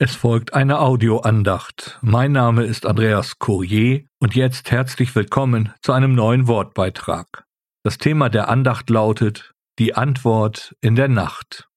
[0.00, 1.98] Es folgt eine Audioandacht.
[2.02, 7.44] Mein Name ist Andreas Courier und jetzt herzlich willkommen zu einem neuen Wortbeitrag.
[7.82, 11.68] Das Thema der Andacht lautet Die Antwort in der Nacht.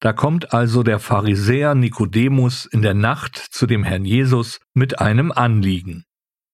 [0.00, 5.30] Da kommt also der Pharisäer Nikodemus in der Nacht zu dem Herrn Jesus mit einem
[5.30, 6.04] Anliegen.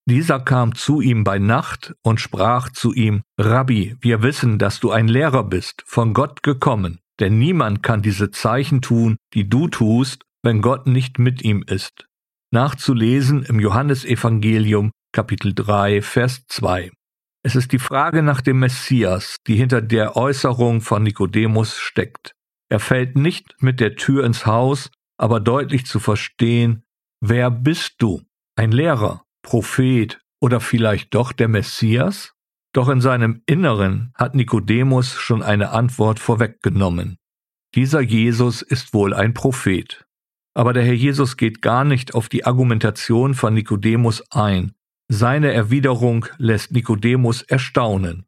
[0.06, 4.90] Dieser kam zu ihm bei Nacht und sprach zu ihm, Rabbi, wir wissen, dass du
[4.90, 10.23] ein Lehrer bist, von Gott gekommen, denn niemand kann diese Zeichen tun, die du tust,
[10.44, 12.06] wenn Gott nicht mit ihm ist.
[12.52, 16.92] Nachzulesen im Johannesevangelium Kapitel 3 Vers 2.
[17.42, 22.34] Es ist die Frage nach dem Messias, die hinter der Äußerung von Nikodemus steckt.
[22.68, 26.84] Er fällt nicht mit der Tür ins Haus, aber deutlich zu verstehen,
[27.20, 28.22] wer bist du?
[28.56, 32.34] Ein Lehrer, Prophet oder vielleicht doch der Messias?
[32.74, 37.16] Doch in seinem Inneren hat Nikodemus schon eine Antwort vorweggenommen.
[37.74, 40.03] Dieser Jesus ist wohl ein Prophet.
[40.54, 44.72] Aber der Herr Jesus geht gar nicht auf die Argumentation von Nikodemus ein.
[45.08, 48.24] Seine Erwiderung lässt Nikodemus erstaunen.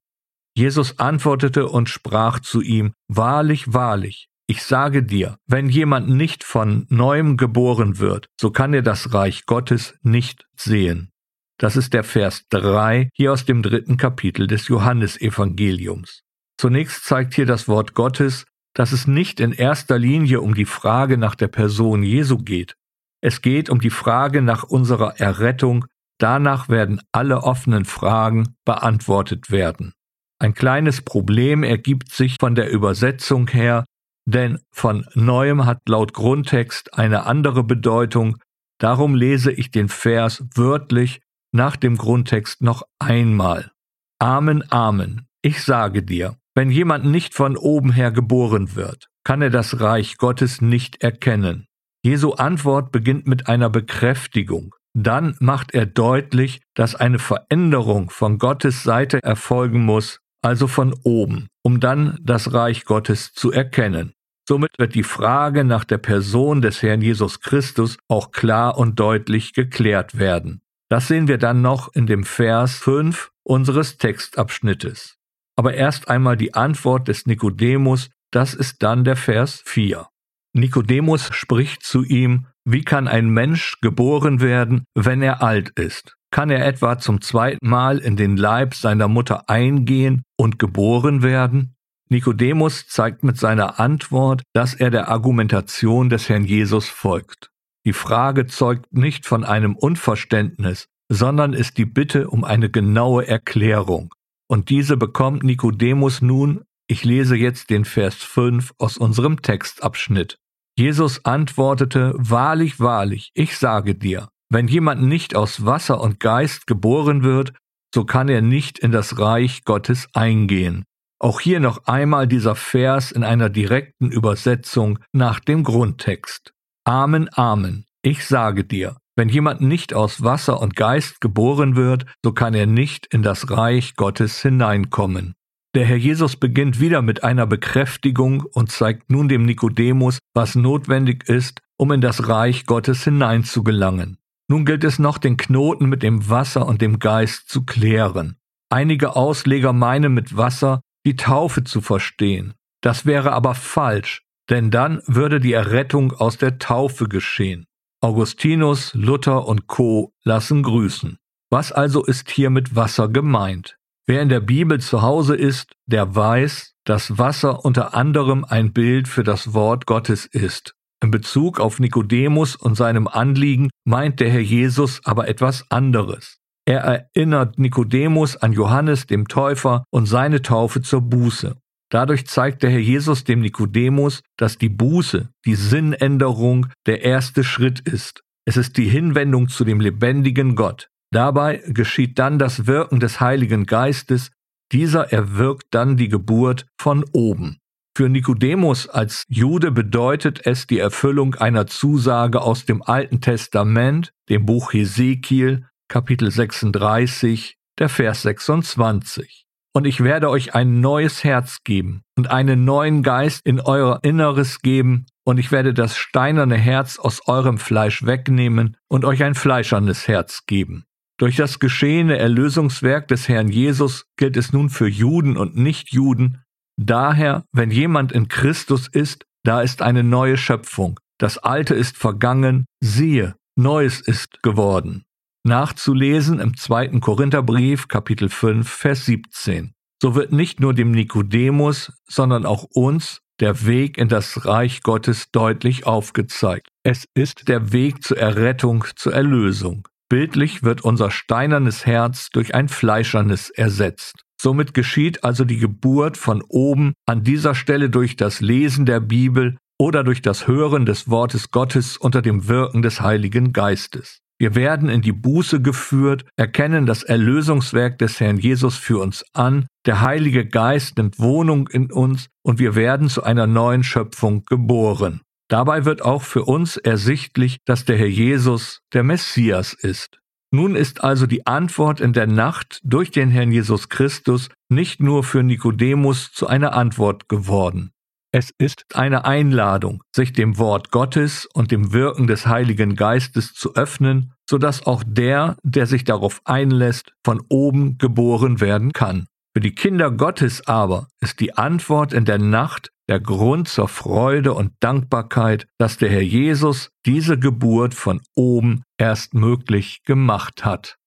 [0.55, 6.87] Jesus antwortete und sprach zu ihm, Wahrlich, wahrlich, ich sage dir, wenn jemand nicht von
[6.89, 11.11] neuem geboren wird, so kann er das Reich Gottes nicht sehen.
[11.59, 16.23] Das ist der Vers 3 hier aus dem dritten Kapitel des Johannesevangeliums.
[16.59, 18.47] Zunächst zeigt hier das Wort Gottes,
[18.77, 22.77] dass es nicht in erster Linie um die Frage nach der Person Jesu geht.
[23.23, 25.87] Es geht um die Frage nach unserer Errettung.
[26.19, 29.95] Danach werden alle offenen Fragen beantwortet werden.
[30.39, 33.87] Ein kleines Problem ergibt sich von der Übersetzung her,
[34.27, 38.37] denn von neuem hat laut Grundtext eine andere Bedeutung.
[38.79, 43.71] Darum lese ich den Vers wörtlich nach dem Grundtext noch einmal.
[44.19, 45.27] Amen, Amen.
[45.41, 50.17] Ich sage dir, wenn jemand nicht von oben her geboren wird, kann er das Reich
[50.17, 51.67] Gottes nicht erkennen.
[52.03, 54.75] Jesu Antwort beginnt mit einer Bekräftigung.
[54.95, 61.49] Dann macht er deutlich, dass eine Veränderung von Gottes Seite erfolgen muss, also von oben,
[61.63, 64.15] um dann das Reich Gottes zu erkennen.
[64.49, 69.53] Somit wird die Frage nach der Person des Herrn Jesus Christus auch klar und deutlich
[69.53, 70.63] geklärt werden.
[70.89, 75.16] Das sehen wir dann noch in dem Vers 5 unseres Textabschnittes.
[75.57, 80.07] Aber erst einmal die Antwort des Nikodemus, das ist dann der Vers 4.
[80.53, 86.17] Nikodemus spricht zu ihm, wie kann ein Mensch geboren werden, wenn er alt ist?
[86.31, 91.77] Kann er etwa zum zweiten Mal in den Leib seiner Mutter eingehen und geboren werden?
[92.09, 97.51] Nikodemus zeigt mit seiner Antwort, dass er der Argumentation des Herrn Jesus folgt.
[97.85, 104.13] Die Frage zeugt nicht von einem Unverständnis, sondern ist die Bitte um eine genaue Erklärung.
[104.49, 110.39] Und diese bekommt Nikodemus nun, ich lese jetzt den Vers 5 aus unserem Textabschnitt.
[110.79, 117.23] Jesus antwortete, Wahrlich, wahrlich, ich sage dir, wenn jemand nicht aus Wasser und Geist geboren
[117.25, 117.55] wird,
[117.95, 120.85] so kann er nicht in das Reich Gottes eingehen.
[121.19, 126.53] Auch hier noch einmal dieser Vers in einer direkten Übersetzung nach dem Grundtext.
[126.85, 127.87] Amen, Amen.
[128.03, 132.67] Ich sage dir, wenn jemand nicht aus Wasser und Geist geboren wird, so kann er
[132.67, 135.35] nicht in das Reich Gottes hineinkommen.
[135.75, 141.29] Der Herr Jesus beginnt wieder mit einer Bekräftigung und zeigt nun dem Nikodemus, was notwendig
[141.29, 144.19] ist, um in das Reich Gottes hineinzugelangen.
[144.49, 148.37] Nun gilt es noch, den Knoten mit dem Wasser und dem Geist zu klären.
[148.71, 152.55] Einige Ausleger meinen mit Wasser die Taufe zu verstehen.
[152.81, 157.67] Das wäre aber falsch, denn dann würde die Errettung aus der Taufe geschehen.
[158.07, 160.13] Augustinus, Luther und Co.
[160.23, 161.19] lassen grüßen.
[161.51, 163.79] Was also ist hier mit Wasser gemeint?
[164.07, 169.09] Wer in der Bibel zu Hause ist, der weiß, dass Wasser unter anderem ein Bild
[169.09, 170.77] für das Wort Gottes ist.
[171.03, 176.39] In Bezug auf Nikodemus und seinem Anliegen meint der Herr Jesus aber etwas anderes.
[176.65, 181.57] Er erinnert Nikodemus an Johannes dem Täufer und seine Taufe zur Buße.
[181.91, 187.81] Dadurch zeigt der Herr Jesus dem Nikodemus, dass die Buße, die Sinnänderung der erste Schritt
[187.81, 188.23] ist.
[188.45, 190.89] Es ist die Hinwendung zu dem lebendigen Gott.
[191.13, 194.31] Dabei geschieht dann das Wirken des Heiligen Geistes,
[194.73, 197.59] dieser erwirkt dann die Geburt von oben.
[197.97, 204.45] Für Nikodemus als Jude bedeutet es die Erfüllung einer Zusage aus dem Alten Testament, dem
[204.45, 209.46] Buch Hesekiel, Kapitel 36, der Vers 26
[209.77, 214.63] und ich werde euch ein neues Herz geben und einen neuen Geist in euer Inneres
[214.63, 220.09] geben, und ich werde das steinerne Herz aus eurem Fleisch wegnehmen und euch ein fleischernes
[220.09, 220.87] Herz geben.
[221.19, 226.43] Durch das geschehene Erlösungswerk des Herrn Jesus gilt es nun für Juden und Nichtjuden.
[226.79, 230.99] Daher, wenn jemand in Christus ist, da ist eine neue Schöpfung.
[231.19, 235.06] das Alte ist vergangen, siehe, Neues ist geworden.
[235.47, 239.73] Nachzulesen im zweiten Korintherbrief, Kapitel 5, Vers 17.
[240.03, 245.31] So wird nicht nur dem Nikodemus, sondern auch uns der Weg in das Reich Gottes
[245.31, 246.69] deutlich aufgezeigt.
[246.83, 249.87] Es ist der Weg zur Errettung, zur Erlösung.
[250.09, 254.25] Bildlich wird unser steinernes Herz durch ein fleischernes ersetzt.
[254.41, 259.57] Somit geschieht also die Geburt von oben an dieser Stelle durch das Lesen der Bibel
[259.79, 264.19] oder durch das Hören des Wortes Gottes unter dem Wirken des Heiligen Geistes.
[264.39, 269.67] Wir werden in die Buße geführt, erkennen das Erlösungswerk des Herrn Jesus für uns an,
[269.87, 275.23] der Heilige Geist nimmt Wohnung in uns und wir werden zu einer neuen Schöpfung geboren.
[275.49, 280.19] Dabei wird auch für uns ersichtlich, dass der Herr Jesus der Messias ist.
[280.53, 285.25] Nun ist also die Antwort in der Nacht durch den Herrn Jesus Christus nicht nur
[285.25, 287.91] für Nikodemus zu einer Antwort geworden.
[288.37, 293.75] Es ist eine Einladung, sich dem Wort Gottes und dem Wirken des Heiligen Geistes zu
[293.77, 299.25] öffnen, so dass auch der, der sich darauf einlässt, von oben geboren werden kann.
[299.55, 304.53] Für die Kinder Gottes aber ist die Antwort in der Nacht der Grund zur Freude
[304.53, 310.99] und Dankbarkeit, dass der Herr Jesus diese Geburt von oben erst möglich gemacht hat.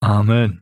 [0.00, 0.61] Amen.